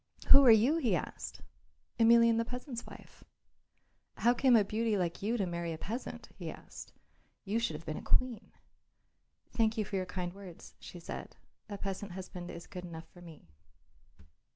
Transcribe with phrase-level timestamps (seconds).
[0.29, 1.41] "Who are you?" he asked.
[1.99, 3.23] "Emelian the peasant's wife."
[4.17, 6.91] "How came a beauty like you to marry a peasant?" he asked.
[7.45, 8.51] "You should have been a queen."
[9.51, 11.35] "Thank you for your kind words," she said;
[11.69, 13.51] "a peasant husband is good enough for me."